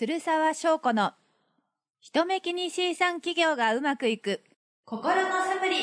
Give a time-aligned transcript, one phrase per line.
[0.00, 1.12] 鶴沢翔子の
[2.00, 4.40] 人目気に C 産企業がうまくいく
[4.86, 5.76] 心のサプリ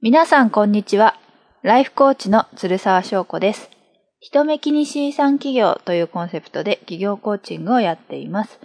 [0.00, 1.18] 皆さんこんにちは。
[1.62, 3.70] ライフコーチの鶴沢翔子です。
[4.20, 8.60] 人目気に C 産企業というコンセプトで企業コーチングをやっています。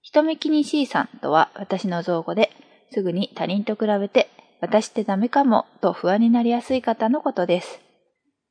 [0.00, 2.50] 人目気に C さんとは私の造語で
[2.92, 4.28] すぐに他人と比べて
[4.60, 7.80] 私ってダメかもと不安になりやすい方のことです。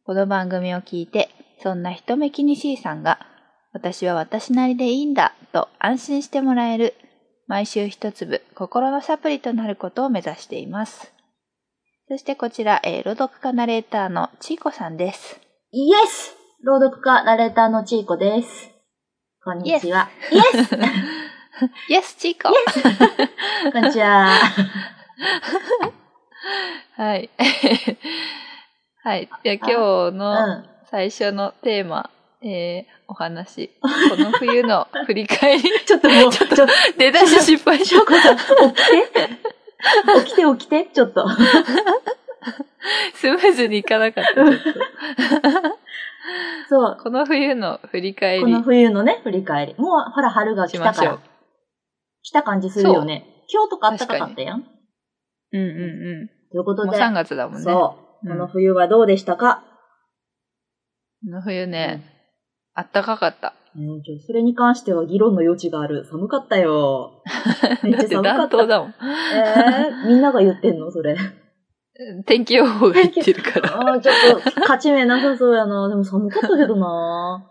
[0.06, 1.30] この番組を聞いて
[1.62, 3.20] そんな人目気に C さんが
[3.74, 6.96] 私は私なりでいいんだと安心してもらえる
[7.48, 11.14] 毎週一粒心のサプリとなることを目指しています。
[12.08, 15.40] そしてこちら、えー朗読家ナレーターのちいこさんです。
[15.72, 18.72] イエス朗読家、ナレーターのちいこです。
[19.44, 20.10] こんにちは。
[20.32, 20.76] イエス
[21.90, 22.50] イエス、ちいこ
[23.74, 24.30] こんにちは。
[26.96, 27.30] はい。
[29.04, 29.30] はい。
[29.44, 30.66] じゃあ今日うのん。
[30.90, 32.10] 最初のテーマ、
[32.42, 33.72] えー、お話。
[33.82, 35.64] この冬の振り返り。
[35.86, 36.66] ちょっともう、ちょっと、
[36.98, 38.38] 出だし失敗しようしょうこさん、
[38.74, 39.30] 起きて。
[40.26, 41.28] 起きて起きて、ちょっと。
[43.16, 44.34] スムーズにいかなかった。
[46.70, 47.04] そうと。
[47.04, 49.76] この冬の振り返このり冬のね、振り返り。
[49.78, 51.20] もう、ほら、春が来たからしましょう。。
[52.24, 53.26] 来た感じするよね。
[53.52, 54.64] 今日とか暖かかったやん？
[55.52, 55.68] うんうんうん。
[56.22, 57.64] もうということで、3月だもんね。
[57.64, 58.04] そう。
[58.04, 59.64] うんこの冬はどうでしたか、
[61.26, 62.04] この冬ね、
[62.74, 63.54] あったかかった。
[63.76, 66.04] うん、ちょそれに関しては議論の余地がある。
[66.04, 67.24] 寒かったよ。
[67.82, 68.38] めっちゃ寒かった。
[68.38, 68.90] 暖冬だもん。
[68.90, 70.92] えー、みんなが言ってんの？
[70.92, 71.16] それ。
[72.26, 73.74] 天気予報が言ってるから。
[73.78, 75.88] ああ、ちょっと、勝ち目なさそうやな。
[75.88, 77.49] でも寒かったけどな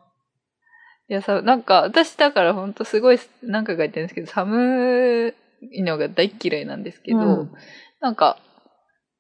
[1.11, 5.35] いやさ、なんか、私だからほんとすごい何回か言ってるんですけど、寒
[5.73, 7.53] いのが大嫌いなんですけど、うん。
[8.01, 8.39] なんか、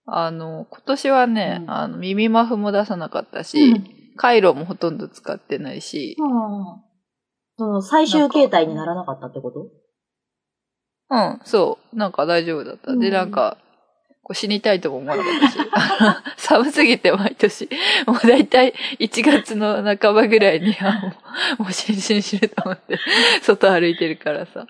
[0.04, 1.70] あの、今年はね、うん。
[1.70, 3.84] あの、耳マフも出さなかったし、うん。
[4.16, 6.28] カイロもほとんど使ってないし、うん。
[7.56, 9.70] その、最終形態にならなかったってこと？
[11.10, 12.94] うん、そう、なんか大丈夫だった。
[12.96, 13.12] で、うん。
[13.12, 13.56] なんか、
[14.28, 15.58] こう死にたいとも思わなかったし、
[16.36, 17.66] 寒すぎて毎年、
[18.06, 21.12] もう大体1月の半ばぐらいにはも
[21.60, 22.98] う、もう死ぬ死ぬ死ぬと思って、
[23.40, 24.66] 外歩いてるからさ。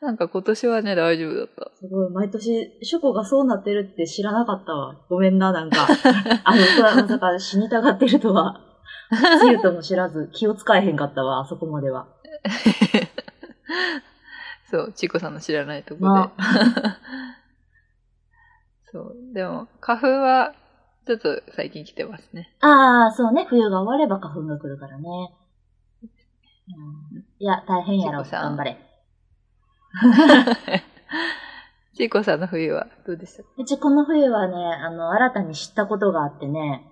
[0.00, 1.70] なんか今年はね、大丈夫だった。
[1.74, 4.96] すごい、毎年、ショコがそうなってるって知らなかったわ。
[5.08, 5.88] ごめんな、なんか。
[6.44, 8.60] あの、まさか死にたがってるとは、
[9.40, 12.06] つゆとも知らず気を使えへんかったわ、あそこまでは。
[14.70, 16.06] そう、チコさんの知らないとこで。
[16.06, 16.32] ま
[18.96, 19.16] そう。
[19.34, 20.54] でも、花粉は、
[21.06, 22.48] ちょっと最近来てますね。
[22.60, 25.04] ああ、そうね、冬が終われば花粉が来るからね。
[27.12, 28.78] うん、いや、大変やろ、頑張れ。
[31.94, 33.42] チコさんの冬はどうでした？
[33.42, 36.90] かうちこの冬はね、あの、新たに知ったことがあってね、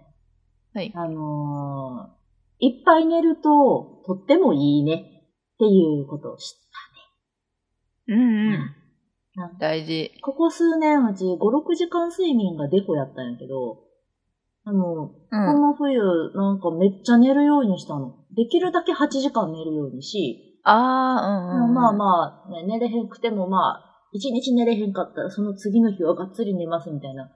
[0.74, 0.92] はい。
[0.94, 2.14] あのー
[2.60, 6.58] いっぱい寝ると、とってもいいねっていうことを知っ
[8.08, 8.52] うんうん。
[8.52, 8.58] た。
[8.58, 8.74] なん
[9.58, 10.12] 大事。
[10.22, 13.78] ここ数年うち5、6時間睡眠がデコやったんやけど、
[14.64, 15.60] あの、うこん。
[15.60, 16.00] の冬
[16.34, 18.14] なんかめっちゃ寝るようにしたの。
[18.34, 21.74] できるだけ8時間寝るようにし、ああ、うんうん。
[21.74, 27.30] まあまあ、ね、寝れへんくてもまあ、1日寝れへんかったらその次の日はがっつり寝ますみたいな。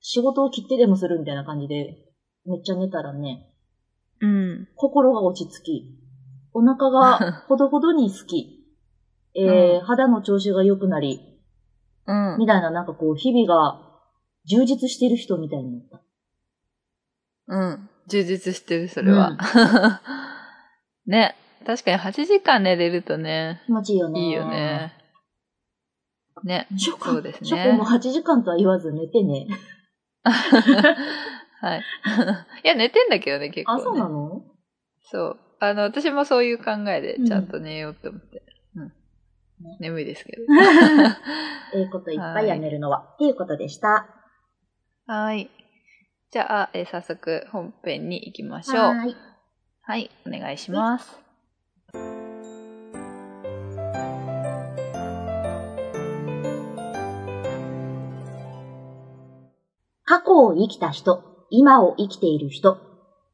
[0.00, 1.96] 仕事を切ってでもするみたいな感じで、
[2.46, 3.52] めっちゃ寝たらね、
[4.20, 4.68] うん。
[4.76, 5.98] 心が落ち着き、
[6.54, 8.55] お腹がほどほどに好き、
[9.38, 11.20] えーうん肌の調子が良くなり、
[12.06, 12.36] うん。
[12.38, 13.80] みたいななんかこう、日々が
[14.44, 16.02] 充実してる人みたいになった。
[17.48, 17.90] うん。
[18.08, 19.36] 充実してる、それは。
[21.06, 21.36] ね。
[21.66, 24.20] 確かに8時間寝れるとね、気持ちいいよね。
[24.20, 24.94] いいよね。
[26.44, 26.68] ね。
[27.00, 29.48] そうですねショコも8時間とは言わず寝てね。
[30.22, 31.82] はい。
[32.64, 33.82] いや、寝てんだけどね、結構、あ、ね。
[33.82, 34.42] そうなの？
[35.10, 35.38] そう。
[35.58, 38.38] あの、私もそういう考えでうんちゃんと寝ようって思って。
[38.38, 38.55] うん。
[39.60, 40.42] ね 眠いですけど。
[41.74, 43.10] ええこといっぱいやめるのは。
[43.14, 44.06] っていうことでした。
[45.06, 45.50] はい。
[46.30, 48.76] じゃあ、えー早速本編に行きましょう。
[48.76, 49.16] はーい。
[49.82, 51.20] はい、お願いします。
[60.04, 62.74] 過去を生きた人、今を生きている人、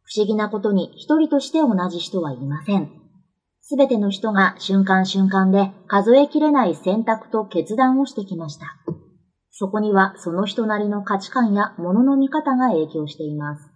[0.05, 3.02] 不思議なことに一人として同じ人はいません。
[3.62, 8.67] すべての人が瞬間瞬間で数えきれない選択と決断をしてきました。
[9.50, 13.70] そこにはその人なりの価値観や物の見方が影響しています。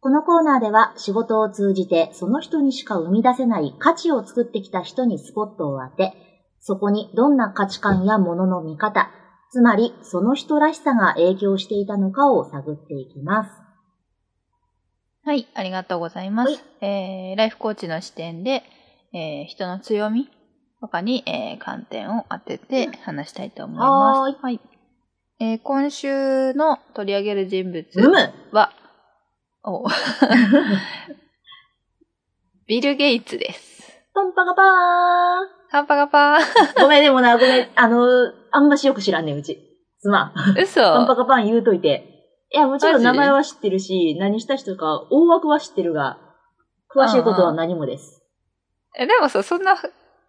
[0.00, 6.12] このコーナーでは仕事を通じてその人にしか生み出せない価値を作ってきた人にスポットを当て、
[6.60, 9.10] そこにどんな価値観や物の見方、
[9.50, 13.67] つまり、その人らしさが影響していたのかを探っていきます。
[15.28, 16.64] はい、ありがとうございます。
[16.80, 18.62] えー、ライフコーチの視点で、
[19.12, 20.30] えー、人の強み
[20.80, 24.20] とかに、えー、観点を当てて話したいと思います。
[24.20, 24.58] ははい。
[25.38, 27.86] えー今週の取り上げる人物
[28.52, 28.72] は、
[29.62, 29.84] お
[32.66, 34.00] ビル・ゲイツです。
[34.14, 34.64] パンパカパー
[35.70, 36.38] パンパカパー。
[36.80, 37.68] ごめんでもな、ごめん。
[37.74, 39.78] あの、あんましよく知らんねん、うち。
[39.98, 40.32] すまん。
[40.58, 42.17] 嘘パンパカパン言うといて。
[42.50, 46.18] いや、もちろん名前は知ってるし、何した人か、大枠は知ってるが、
[46.94, 48.22] 詳しいことは何もです。
[48.98, 49.76] え、でもさ、そんな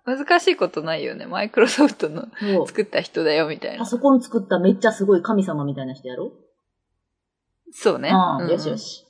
[0.06, 1.26] 難しいことないよね。
[1.28, 2.26] マイクロソフトの
[2.68, 3.80] 作った人だよ、みたいな。
[3.80, 6.32] パソコン作っためっちゃすごい神様みたいな人やろ？
[7.72, 8.10] そうね。
[8.10, 9.06] ああ、うんうんよしよし。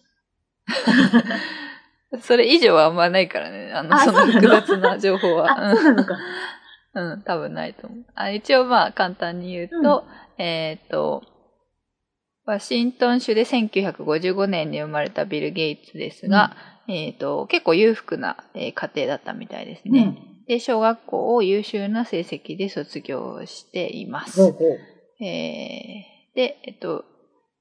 [2.21, 3.71] それ以上はあんまないからね。
[3.73, 4.25] あの、あその？
[4.27, 5.69] 複雑な情報は。
[5.71, 6.15] あ、そうなのか。
[6.93, 8.05] うん、うん、多分ないと思う。
[8.15, 10.05] あ一応まあ、簡単に言うと、
[10.37, 11.23] えっ、と、
[12.49, 16.55] ワシントン州で1955年に生まれたビル・ゲイツですが、
[16.87, 20.17] えっ、と、結構裕福な、えー家庭だったみたいですね。
[20.47, 24.41] で、小学校を優秀な成績で卒業しています。
[24.41, 25.23] ほうほう。
[25.23, 27.05] えーで、えっと、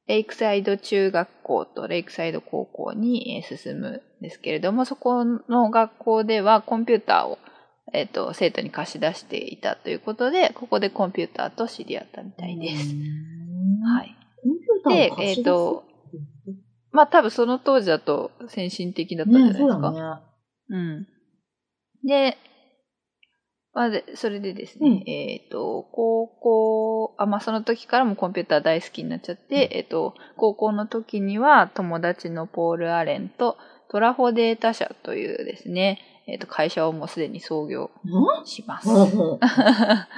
[0.07, 7.39] レイクサイド中学校とレイクサイド高校にえー進むんですけれども、そこの学校ではコンピューターを、
[7.93, 12.95] えっと、生徒に貸し出していたということで、ここでコンピューターと知り合ったみたいです。
[13.85, 14.19] ははい。
[14.89, 15.85] でえっと、
[16.91, 19.73] まあ多分その当時だと先進的だったんじゃないねですか。
[19.73, 20.23] そうだね。
[20.71, 21.07] うん。
[22.07, 22.39] で、
[23.79, 33.57] まあで、それでですね、うんえっ、と、高校、あ、まあその時からもコンピューター大好きになっちゃって、えっ、と、高校の時には友達のポール・アレンと
[33.91, 37.91] トラホデータ社というですね、えっ、と、会社をもうすでに創業
[38.43, 38.47] ん？
[38.47, 38.89] します。
[38.91, 40.09] は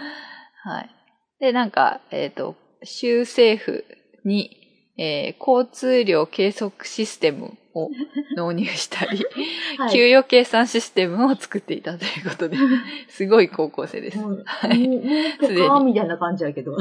[0.80, 0.90] い。
[1.38, 3.84] で、なんか、えっ、と、州政府
[4.24, 4.59] に、
[5.02, 7.88] えー交通量計測システムを
[8.36, 9.24] 納入したり、
[9.78, 12.58] はい給与計算システムを作っていたということで、
[13.08, 14.18] すごい高校生です。
[14.18, 14.78] もう、はい
[15.40, 16.76] すでみたいな感じやけど。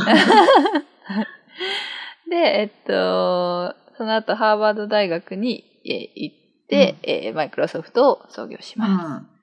[2.30, 6.36] で、えっと、その後ハーバード大学にえー行っ
[6.68, 9.40] て、えーマイクロソフトを創業します。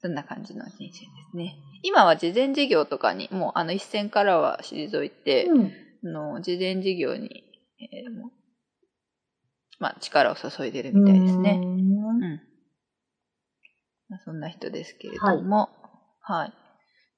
[0.00, 0.90] そんな感じの人生で
[1.32, 1.56] すね。
[1.82, 5.72] 今は事前事業とかに、もうあの一線からは退いて、うん。
[6.04, 7.45] あの事前事業に、
[9.78, 11.60] まあ、力を注いでるみたいですね。
[11.62, 12.40] ううんん。
[14.08, 15.68] まあ、そんな人ですけれども、
[16.20, 16.52] はい。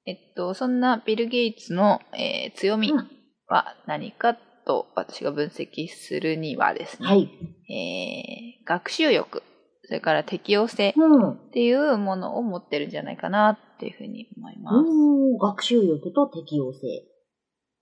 [0.07, 3.11] えっと、そんなビル・ゲイツの、えー強みうん
[3.51, 7.31] は何かと私が分析するにはですね、はい。
[7.71, 9.43] えー学習欲、
[9.85, 11.31] それから適応性うん。
[11.33, 14.91] っていうものを持ってるんじゃないかなっていうふうに思います。
[14.91, 15.05] う
[15.37, 16.79] ん学習欲と適応性。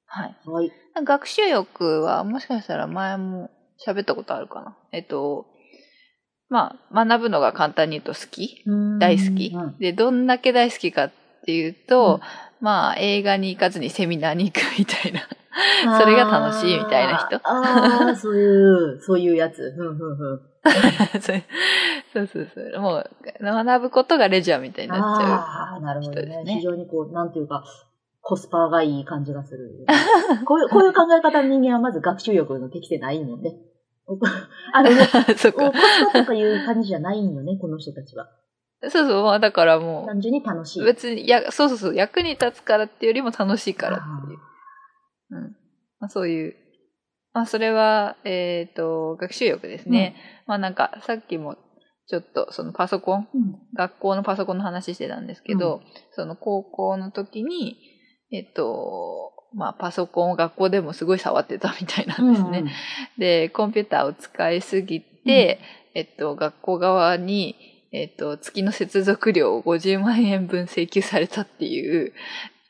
[0.07, 0.37] はい。
[0.45, 0.71] はい。
[1.05, 3.51] 学習欲はもしかしたら前も
[3.85, 4.77] 喋ったことあるかな。
[4.93, 5.47] えっと、
[6.49, 8.63] まあ、学ぶのが簡単に言うと好き
[8.99, 9.79] 大好きうん。
[9.79, 11.13] で、どんだけ大好きかっ
[11.45, 12.21] ていうと、
[12.61, 15.27] まあ、映画に行かずにセミナーに行くみたいな。
[15.99, 19.73] それが楽しいみたいな人あーあー、そういう、そういうやつ。
[19.73, 20.41] ふんふんふん。
[22.13, 22.81] そうそうそう。
[22.81, 27.65] もう、学ぶことがレジャーみたいになっちゃああ、なるほどね非常にこう、なんていうか、
[28.29, 29.87] コスパがいい感じがする。
[30.47, 33.55] こういう、こういう考え方の人間はまず学習欲の適性ないもんね。
[34.75, 35.39] あの、もうう。
[35.39, 35.71] そっか。
[35.71, 38.29] コスパとかいう感じじゃないんよね、この人たちは。
[38.83, 40.87] そうそう、まあだからも単純に楽しう、い。
[40.87, 44.39] 別に、や、そうそうそう、役に立つからっていうよりも楽しいからっていう。
[45.31, 45.57] うん。
[46.01, 46.57] まあそういう。
[47.33, 50.17] まあそれは、えっ、と、学習欲ですね。
[50.47, 51.57] まあなんか、さっきも、
[52.09, 57.77] ちょっとそのパソコン、うん学校のパソコンの話してたんですけど、その高校の時に、
[58.31, 62.65] えっと、まあパソコンを学校でもすごい触ってたみたいなんですね。
[63.19, 65.61] で、コンピューターを使いすぎて、
[65.95, 67.57] えっと、学校側に、
[67.93, 72.13] えっと、月の接続料を50万円分請求されたっていう、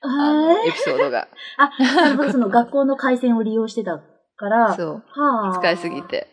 [0.03, 4.01] あのえエピソードが、 あ、なるほど、その学校の回線を利用してた
[4.37, 6.03] から、 そう、はあ、使いすぎ。
[6.03, 6.29] て。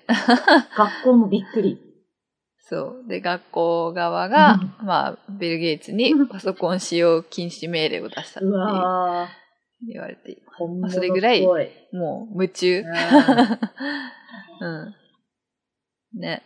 [0.78, 1.80] 学校もびっくり。
[2.74, 3.08] そう。
[3.08, 8.50] で、学校側が、まあ、ビル・ゲイツにパソコン使用禁止命令を出したって
[9.88, 10.38] 言われてい
[10.82, 11.44] まそれぐらい。
[11.92, 12.82] もう、夢中。
[12.82, 12.84] う
[14.66, 14.96] ん う
[16.18, 16.20] ん。
[16.20, 16.42] ね。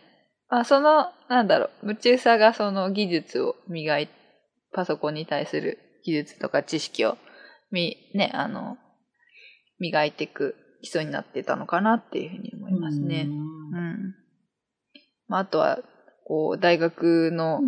[0.48, 4.10] あ、その、なんだろう、夢中さがその技術を磨い、
[4.72, 7.16] パソコンに対する技術とか知識を、
[7.70, 8.76] み、ね、あの、
[9.78, 13.22] 磨いていく基礎になってたのかなっていうふうに思いますね。
[13.22, 13.38] ううんん。
[15.28, 15.78] まあ、あとは、
[16.28, 17.60] こう、大学の、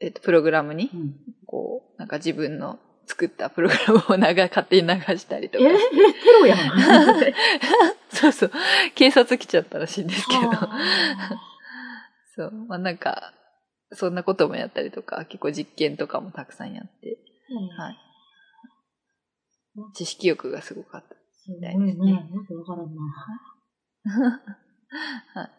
[0.00, 1.14] えっと、プログラムに、うん
[1.46, 5.72] こう、なんか自分の作ったプログラムを長勝手に流したりとかえ、え、
[6.24, 6.58] テロやん。
[8.10, 8.50] そうそう。
[8.96, 10.40] 警察来ちゃったらしいんですけど。
[10.48, 10.68] は
[12.34, 12.50] そう。
[12.66, 13.32] まあなんか、
[13.92, 17.18] そんなこともやったりとか、結構実験とかもたくさんやって、
[17.78, 17.96] あはい。
[19.94, 21.14] 知識欲がすごかった。
[21.34, 22.12] すごいたいですねね。
[22.12, 23.00] よくわからんな。
[25.40, 25.50] はい。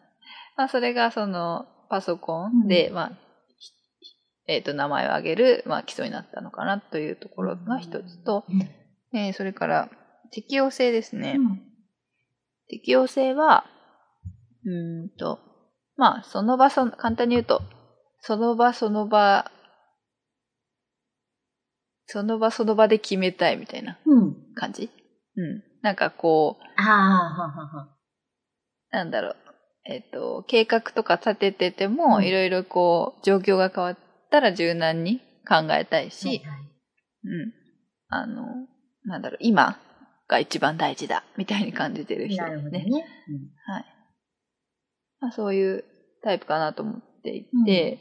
[0.56, 3.12] まあそれがそのパソコンで、まあ、
[3.58, 3.72] ひ
[4.48, 8.44] えっ、と、名前を挙げる、まあ基礎になったのかなというところが一つと、
[9.12, 9.88] えーそれから
[10.30, 11.36] 適応性ですね。
[11.38, 11.62] うん
[12.68, 13.64] 適応性は、
[14.64, 15.38] うーんと、
[15.96, 17.62] まあ、その場その、簡単に言うと、
[18.20, 19.50] その場その場、
[22.06, 24.36] その場その場で決めたいみたいなうん。
[24.54, 24.90] 感じ？
[25.36, 25.62] うん。
[25.82, 27.86] なんかこう、あ
[28.92, 28.96] あ。
[28.96, 29.36] なんだろう、
[29.88, 33.98] えっ、と、計画とか立ててても、うんいろいろこう、状況が変わっ
[34.30, 36.66] たら柔軟に考えたいし、はいはい
[37.24, 37.52] うん。
[38.08, 38.44] あの、
[39.04, 39.78] なんだろう、今
[40.28, 42.84] が一番大事だ、みたいに感じてる人なるほどね。
[42.84, 43.04] ね。
[43.66, 43.84] はい。
[45.20, 45.84] まあ、そういう
[46.22, 47.98] タイプかなと思っていて、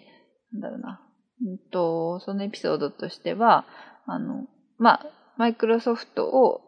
[0.53, 1.01] なんだろうな。
[1.45, 3.65] うんと、そのエピソードとしては、
[4.05, 5.05] あの、まあ、
[5.37, 6.61] マイクロソフトを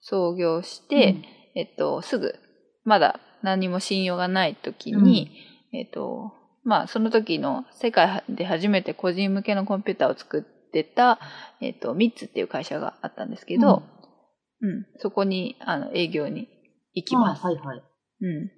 [0.00, 1.16] 創業して、
[1.54, 2.34] えっと、すぐ、
[2.84, 5.30] まだ何も信用がない時に、
[5.72, 6.32] えっと、
[6.64, 11.20] まあ、その時の世界で初めて個人向けのコンピューターを作ってた、
[11.60, 13.82] えっと、ミッツっていう会社があったんですけど、
[14.62, 16.48] うん、そこに、あの、営業に
[16.94, 17.44] 行きます。
[17.44, 17.82] あはいはい。
[18.22, 18.50] うん。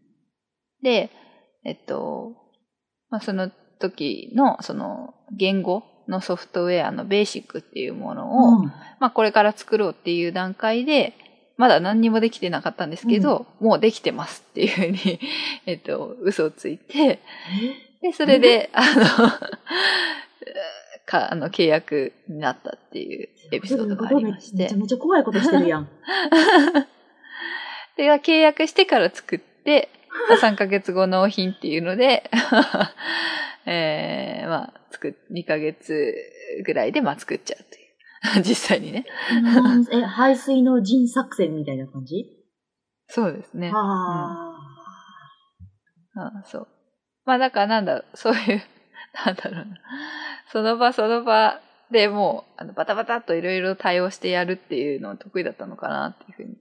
[0.85, 1.11] で、
[1.65, 2.37] えっと、
[3.11, 3.51] まあ、その
[3.81, 8.67] 時の、その、言語のソフトウェアのベーシックっていうものを、うん
[9.01, 11.13] まあ、これから作ろうっていう段階で、
[11.57, 15.21] まだ何にもできてなかったんですけど、もうできてますっていうふうに、
[15.67, 17.21] えっと、嘘をついて、
[18.03, 19.07] で、それで、あの、
[21.07, 24.77] か、あの、契約になったっていうエピソードがありましてめちゃ。
[24.77, 25.89] めちゃ怖いことしてるやん。
[27.97, 29.89] で、契約してから作って、
[30.29, 32.31] まあ3ヶ月後納品っていうので、
[33.67, 36.15] えー、まあ、作っ、2ヶ月
[36.65, 37.86] ぐらいで、まあ、作っちゃうという。
[38.43, 39.05] 実際にね。
[39.93, 42.33] え、排水の陣作戦みたいな感じ？
[43.09, 43.71] そうですね。
[43.71, 43.79] は
[46.17, 46.33] あ。
[46.39, 46.69] あそう。
[47.25, 48.63] まあ、だからなんだろう、そういう、
[49.27, 49.67] なんだろうな。
[50.53, 56.57] その場その場でもう、あの、バタバタっといろいろ対応してやるっていうの得意だったのかなっていうふうに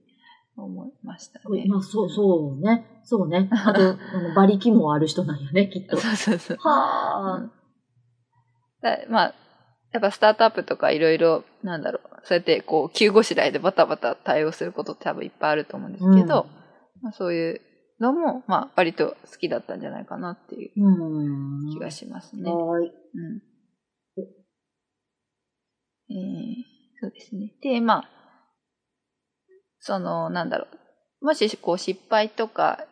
[0.56, 1.64] 思いましたね。
[1.68, 3.00] まあ、そう、そうね。
[3.04, 3.48] そうね。
[3.52, 5.96] あと、あの馬力もある人なんやね、きっと。
[5.98, 6.56] そうそうそう。
[6.58, 7.50] はあ。
[8.82, 9.34] だまあ、
[9.96, 16.46] やっぱスタートアップとかいろいろ、なんだろう、そうやってこう、急ごしらえでバタバタ対応することって多分いっぱいあると思うんですけど、
[17.00, 17.60] まあ、そういう
[17.98, 21.72] のも、まあ、割と好きだったんじゃないかなっていううん。
[21.72, 22.52] 気がしますね。
[22.52, 22.88] はーい。
[22.88, 23.42] うん。
[26.08, 26.54] えー、
[27.00, 27.54] そうですね。
[27.62, 28.10] で、まあ、
[29.80, 30.66] その、なんだろ
[31.22, 32.84] う、もしこう失敗とか、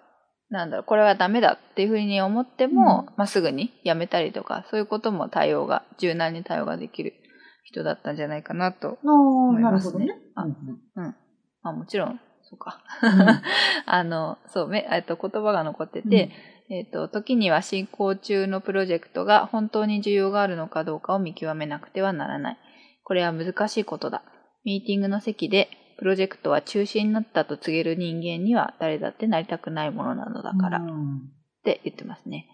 [0.54, 7.14] なんだろう、これはダメだっていうふうに思っても、まあ、すぐにやめたりとか、そういうことも対応が、柔軟に対応ができる
[7.64, 8.99] 人だったんじゃないかなと。
[9.02, 10.78] のいますねなるほどね。
[10.96, 11.16] あうんうん
[11.62, 12.80] まあもちろん、そうか。
[13.02, 13.42] うん
[13.87, 16.30] あの、そう、め、えっと、言葉が残ってて、
[16.70, 22.58] えっと、時には進行中のプロジェクトが本当に需要があるのかどうかを見極めなくてはならない。
[23.02, 24.23] これは難しいことだ。
[24.64, 31.31] ミーティングの席で、プロジェクトは中止になったと告げる人間には誰だってなりたくないものなのだから、っうん
[31.65, 32.47] て言ってますね。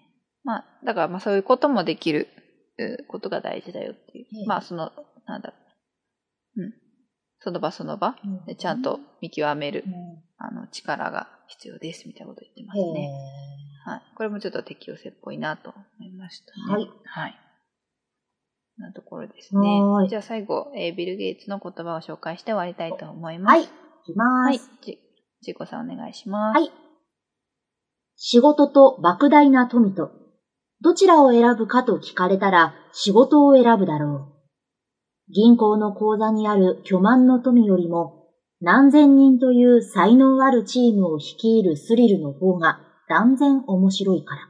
[0.44, 2.28] まあ、だからまあそういうこともできる
[2.78, 4.26] うことが大事だよっていう。
[4.32, 4.92] ええまあその、
[5.26, 5.54] なんだろ
[6.56, 6.62] う。
[6.62, 6.72] うん。
[7.40, 8.16] その場その場
[8.46, 9.94] でちゃんと見極めるうん
[10.38, 13.10] あの、力が必要です、みたいなこと言ってまへすね。
[13.84, 14.02] はい。
[14.16, 16.76] これもちょっと適応性っぽいなと思いましたね。
[16.76, 16.90] はい。
[17.04, 17.49] はい。
[18.80, 23.60] なところですはねじゃあ最後、えービル・ゲイツの言葉を紹介して終わりたいと思いーはい。
[23.60, 23.70] ます。
[24.10, 24.58] いきまはい。
[24.58, 24.98] じ、
[25.42, 26.58] じこさんお願いします。
[26.58, 26.70] はい
[28.22, 30.10] 仕事と莫大な富と、
[30.82, 34.28] どちらを選ぶかと聞かれたら仕事を選ぶだろ
[35.28, 35.32] う。
[35.32, 38.28] 銀行の口座にある巨万の富よりも、
[38.60, 44.49] 何千人という才能あるチームを率いるスリルの方が断然面白いから。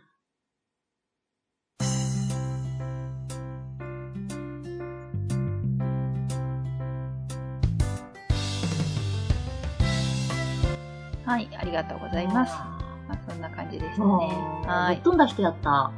[11.71, 12.53] りがとうございます。
[12.53, 14.09] まあ、そんな感じでしたね。
[14.67, 15.01] はい。
[15.03, 15.91] 飛んだ人やった。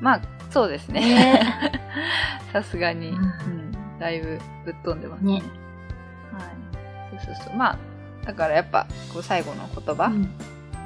[0.00, 0.20] まあ、
[0.50, 1.00] そうですね。
[1.00, 1.72] ね
[2.52, 3.98] さすがに、ううんん。
[3.98, 5.34] だいぶぶっ飛んでますね。
[5.34, 5.42] ね
[6.32, 6.40] は
[7.12, 7.24] い。
[7.24, 7.56] そうそうそう。
[7.56, 7.78] まあ、
[8.24, 10.30] だからやっぱ、こう最後の言葉、うん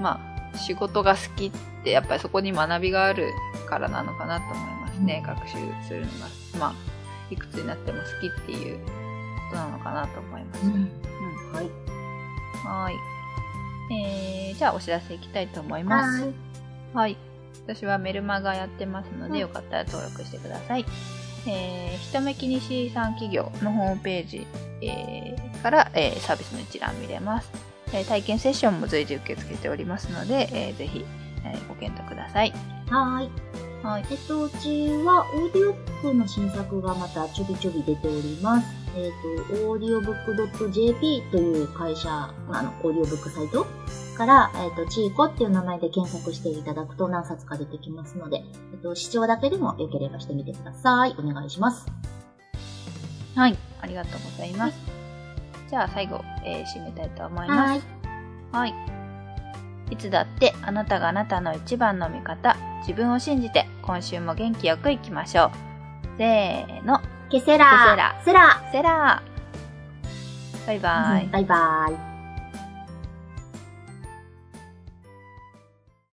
[0.01, 0.21] ま
[0.53, 1.51] あ、仕事が好きっ
[1.83, 3.29] て、やっぱりそこに学びがある
[3.69, 5.23] からなのかなと思いますね。
[5.27, 6.59] うん学習するのが。
[6.59, 6.73] まあ、
[7.31, 8.91] いくつになっても好きっていうこ
[9.51, 10.67] となのかなと思います。
[10.67, 10.75] うん。
[10.75, 11.71] うんはい。
[12.65, 13.14] はーい。
[13.93, 16.23] えー、じゃあお知らせいきたいと思います。
[16.23, 16.33] はい。
[16.95, 17.17] はい。
[17.67, 20.85] 私はメルマガやってますので、うんよかったら登録してください。
[21.47, 24.47] えー、ひとめきに C さん企業のホームページ、
[24.81, 27.51] えーから、えーサービスの一覧見れます。
[27.93, 31.05] えー体験セッションも随時受け付けておりますので、えーぜひ、
[31.45, 32.53] えーご検討ください。
[32.89, 33.31] はい。
[33.87, 34.05] はい。
[34.11, 38.84] えっと、うちは、オーディオブックの新作がまたちょびちょび出ております。
[38.97, 39.13] えっ
[39.49, 43.67] と、オーディオブック .jp という会社、まああの、オーディオブックサイト
[44.17, 51.17] から、えっと、チーコっていう名前で検索していただくと何冊か出てきますので、えっと、視聴だけでもよければしてみてください。
[51.19, 51.87] お願いします。
[53.35, 53.59] はい。
[53.81, 54.79] ありがとうございます。
[55.69, 57.87] じゃあ最後、えー締めたいと思います。
[58.53, 58.71] はい。
[58.71, 58.75] はい。
[59.91, 65.51] いつだってあなたがあなたの一番の味方、自分を信じて今週も元気よくいきましょう。
[66.19, 69.35] せーの、ケセラケセラセラセラー
[70.67, 71.29] バイバイ。
[71.29, 72.14] バイバイ。